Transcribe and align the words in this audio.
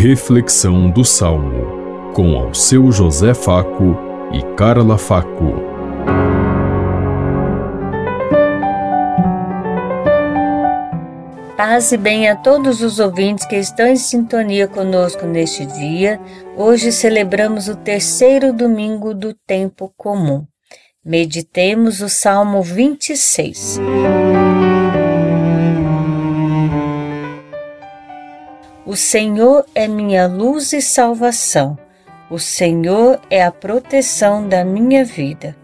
Reflexão 0.00 0.88
do 0.88 1.04
Salmo, 1.04 2.12
com 2.14 2.36
ao 2.36 2.54
seu 2.54 2.92
José 2.92 3.34
Faco 3.34 3.96
e 4.32 4.40
Carla 4.54 4.96
Faco. 4.96 5.54
Paz 11.56 11.90
e 11.90 11.96
bem 11.96 12.28
a 12.28 12.36
todos 12.36 12.80
os 12.80 13.00
ouvintes 13.00 13.44
que 13.44 13.56
estão 13.56 13.88
em 13.88 13.96
sintonia 13.96 14.68
conosco 14.68 15.26
neste 15.26 15.66
dia. 15.66 16.20
Hoje 16.56 16.92
celebramos 16.92 17.66
o 17.66 17.74
terceiro 17.74 18.52
domingo 18.52 19.12
do 19.12 19.34
tempo 19.34 19.92
comum. 19.96 20.46
Meditemos 21.04 22.00
o 22.02 22.08
Salmo 22.08 22.62
26. 22.62 23.80
O 28.88 28.96
Senhor 28.96 29.66
é 29.74 29.86
minha 29.86 30.26
luz 30.26 30.72
e 30.72 30.80
salvação. 30.80 31.76
O 32.30 32.38
Senhor 32.38 33.20
é 33.28 33.44
a 33.44 33.52
proteção 33.52 34.48
da 34.48 34.64
minha 34.64 35.04
vida. 35.04 35.54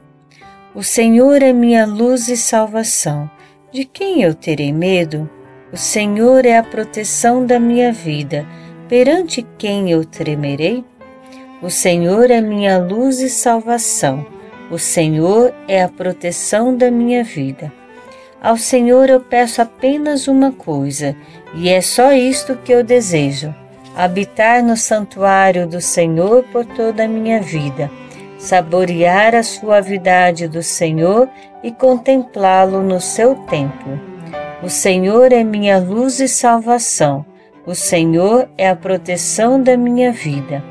O 0.74 0.82
Senhor 0.82 1.40
é 1.40 1.50
minha 1.50 1.86
luz 1.86 2.28
e 2.28 2.36
salvação. 2.36 3.30
De 3.72 3.86
quem 3.86 4.20
eu 4.20 4.34
terei 4.34 4.74
medo? 4.74 5.26
O 5.72 5.76
Senhor 5.78 6.44
é 6.44 6.58
a 6.58 6.62
proteção 6.62 7.46
da 7.46 7.58
minha 7.58 7.94
vida. 7.94 8.46
Perante 8.90 9.40
quem 9.56 9.90
eu 9.90 10.04
tremerei? 10.04 10.84
O 11.62 11.70
Senhor 11.70 12.30
é 12.30 12.42
minha 12.42 12.76
luz 12.76 13.20
e 13.22 13.30
salvação. 13.30 14.26
O 14.70 14.78
Senhor 14.78 15.50
é 15.66 15.82
a 15.82 15.88
proteção 15.88 16.76
da 16.76 16.90
minha 16.90 17.24
vida. 17.24 17.72
Ao 18.44 18.58
Senhor 18.58 19.08
eu 19.08 19.20
peço 19.20 19.62
apenas 19.62 20.28
uma 20.28 20.52
coisa, 20.52 21.16
e 21.54 21.70
é 21.70 21.80
só 21.80 22.12
isto 22.12 22.54
que 22.56 22.70
eu 22.70 22.84
desejo: 22.84 23.54
habitar 23.96 24.62
no 24.62 24.76
santuário 24.76 25.66
do 25.66 25.80
Senhor 25.80 26.44
por 26.52 26.66
toda 26.66 27.04
a 27.04 27.08
minha 27.08 27.40
vida, 27.40 27.90
saborear 28.36 29.34
a 29.34 29.42
suavidade 29.42 30.46
do 30.46 30.62
Senhor 30.62 31.26
e 31.62 31.72
contemplá-lo 31.72 32.82
no 32.82 33.00
seu 33.00 33.34
templo. 33.34 33.98
O 34.62 34.68
Senhor 34.68 35.32
é 35.32 35.42
minha 35.42 35.78
luz 35.78 36.20
e 36.20 36.28
salvação. 36.28 37.24
O 37.64 37.74
Senhor 37.74 38.46
é 38.58 38.68
a 38.68 38.76
proteção 38.76 39.62
da 39.62 39.74
minha 39.74 40.12
vida. 40.12 40.62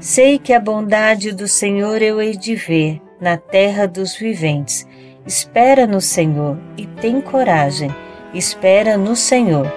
Sei 0.00 0.38
que 0.38 0.54
a 0.54 0.58
bondade 0.58 1.32
do 1.32 1.46
Senhor 1.46 2.00
eu 2.00 2.22
hei 2.22 2.34
de 2.34 2.54
ver 2.54 3.02
na 3.20 3.36
terra 3.36 3.86
dos 3.86 4.16
viventes 4.16 4.86
Espera 5.28 5.86
no 5.86 6.00
Senhor 6.00 6.56
e 6.74 6.86
tem 6.86 7.20
coragem. 7.20 7.94
Espera 8.32 8.96
no 8.96 9.14
Senhor. 9.14 9.70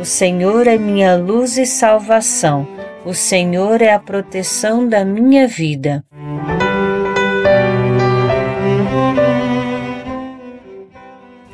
O 0.00 0.06
Senhor 0.06 0.66
é 0.66 0.78
minha 0.78 1.16
luz 1.16 1.58
e 1.58 1.66
salvação. 1.66 2.66
O 3.04 3.12
Senhor 3.12 3.82
é 3.82 3.92
a 3.92 3.98
proteção 3.98 4.88
da 4.88 5.04
minha 5.04 5.46
vida. 5.46 6.02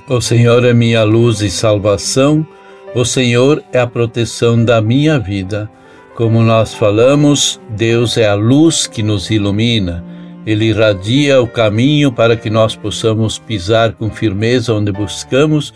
O 0.08 0.20
Senhor 0.20 0.64
é 0.64 0.72
minha 0.72 1.02
luz 1.02 1.40
e 1.40 1.50
salvação. 1.50 2.46
O 2.94 3.04
Senhor 3.04 3.60
é 3.72 3.80
a 3.80 3.88
proteção 3.88 4.64
da 4.64 4.80
minha 4.80 5.18
vida. 5.18 5.68
Como 6.14 6.42
nós 6.42 6.72
falamos, 6.72 7.60
Deus 7.70 8.16
é 8.16 8.28
a 8.28 8.34
luz 8.34 8.86
que 8.86 9.02
nos 9.02 9.32
ilumina. 9.32 10.11
Ele 10.46 10.66
irradia 10.66 11.40
o 11.40 11.46
caminho 11.46 12.12
para 12.12 12.36
que 12.36 12.50
nós 12.50 12.74
possamos 12.74 13.38
pisar 13.38 13.92
com 13.92 14.10
firmeza 14.10 14.74
onde 14.74 14.90
buscamos 14.90 15.72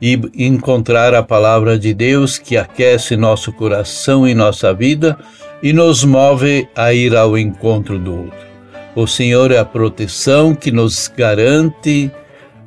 e 0.00 0.20
encontrar 0.36 1.14
a 1.14 1.22
palavra 1.22 1.78
de 1.78 1.92
Deus 1.94 2.38
que 2.38 2.56
aquece 2.56 3.16
nosso 3.16 3.52
coração 3.52 4.26
e 4.26 4.34
nossa 4.34 4.72
vida 4.72 5.18
e 5.62 5.72
nos 5.72 6.04
move 6.04 6.68
a 6.74 6.92
ir 6.92 7.16
ao 7.16 7.36
encontro 7.36 7.98
do 7.98 8.16
outro. 8.16 8.48
O 8.94 9.06
Senhor 9.06 9.52
é 9.52 9.58
a 9.58 9.64
proteção 9.64 10.54
que 10.54 10.70
nos 10.72 11.10
garante 11.16 12.10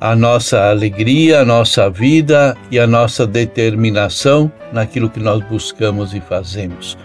a 0.00 0.16
nossa 0.16 0.70
alegria, 0.70 1.40
a 1.40 1.44
nossa 1.44 1.88
vida 1.88 2.56
e 2.70 2.78
a 2.78 2.86
nossa 2.86 3.26
determinação 3.26 4.50
naquilo 4.72 5.08
que 5.08 5.20
nós 5.20 5.42
buscamos 5.44 6.14
e 6.14 6.20
fazemos. 6.20 6.98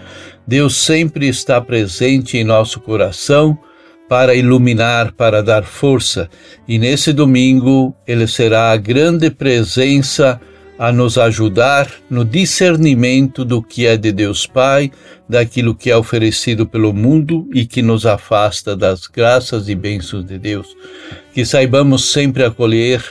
Deus 0.46 0.76
sempre 0.76 1.28
está 1.28 1.60
presente 1.60 2.38
em 2.38 2.44
nosso 2.44 2.80
coração 2.80 3.58
para 4.08 4.34
iluminar, 4.34 5.12
para 5.12 5.42
dar 5.42 5.64
força. 5.64 6.30
E 6.66 6.78
nesse 6.78 7.12
domingo 7.12 7.94
ele 8.06 8.26
será 8.26 8.72
a 8.72 8.76
grande 8.76 9.30
presença 9.30 10.40
a 10.78 10.92
nos 10.92 11.18
ajudar 11.18 11.90
no 12.08 12.24
discernimento 12.24 13.44
do 13.44 13.60
que 13.60 13.84
é 13.86 13.96
de 13.96 14.12
Deus 14.12 14.46
Pai, 14.46 14.92
daquilo 15.28 15.74
que 15.74 15.90
é 15.90 15.96
oferecido 15.96 16.66
pelo 16.66 16.92
mundo 16.92 17.48
e 17.52 17.66
que 17.66 17.82
nos 17.82 18.06
afasta 18.06 18.76
das 18.76 19.08
graças 19.08 19.68
e 19.68 19.74
bênçãos 19.74 20.24
de 20.24 20.38
Deus. 20.38 20.68
Que 21.34 21.44
saibamos 21.44 22.12
sempre 22.12 22.44
acolher 22.44 23.04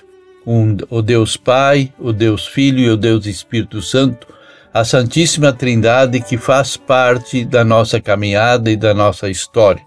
um, 0.46 0.78
o 0.90 1.02
Deus 1.02 1.36
Pai, 1.36 1.94
o 2.00 2.14
Deus 2.14 2.48
Filho 2.48 2.80
e 2.80 2.90
o 2.90 2.98
Deus 2.98 3.26
Espírito 3.26 3.82
Santo, 3.82 4.28
a 4.74 4.86
Santíssima 4.86 5.52
Trindade 5.52 6.22
que 6.22 6.38
faz 6.38 6.78
parte 6.78 7.44
da 7.44 7.66
nossa 7.66 8.00
caminhada 8.00 8.72
e 8.72 8.78
da 8.78 8.94
nossa 8.94 9.30
história 9.30 9.82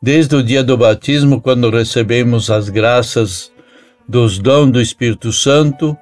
desde 0.00 0.36
o 0.36 0.42
dia 0.42 0.62
do 0.62 0.76
batismo, 0.76 1.40
quando 1.40 1.70
recebemos 1.70 2.50
as 2.50 2.68
graças 2.68 3.50
dos 4.08 4.38
dons 4.38 4.70
do 4.70 4.80
Espírito 4.80 5.32
Santo, 5.32 5.96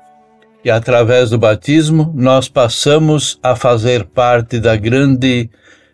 e 0.65 0.71
através 0.71 1.31
do 1.31 1.39
batismo 1.39 2.13
nós 2.15 2.49
passamos 2.49 3.39
a 3.43 3.55
fazer 3.55 4.05
parte 4.05 4.59
da 4.59 4.77
grande 4.77 5.49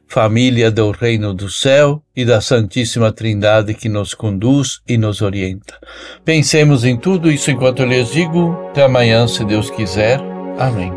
família 0.07 0.71
do 0.71 0.91
Reino 0.91 1.33
do 1.33 1.51
Céu 1.51 2.03
e 2.15 2.25
da 2.25 2.41
Santíssima 2.41 3.13
Trindade 3.13 3.73
que 3.73 3.89
nos 3.89 4.13
conduz 4.13 4.81
e 4.87 4.99
nos 4.99 5.23
orienta. 5.23 5.79
Pensemos 6.25 6.85
em 6.85 6.97
tudo 6.97 7.31
isso 7.31 7.51
enquanto 7.51 7.81
eu 7.81 7.87
lhes 7.87 8.13
digo. 8.13 8.53
Até 8.71 8.85
amanhã, 8.85 9.27
se 9.27 9.45
Deus 9.45 9.71
quiser. 9.71 10.21
Amém. 10.59 10.93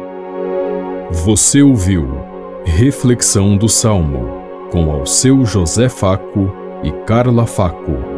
Você 1.12 1.62
ouviu 1.62 2.20
Reflexão 2.66 3.56
do 3.56 3.70
Salmo 3.70 4.44
com 4.72 4.92
ao 4.92 5.06
seu 5.06 5.46
José 5.46 5.88
Faco 5.88 6.65
e 6.86 6.92
Carla 7.04 7.48
Faco. 7.48 8.15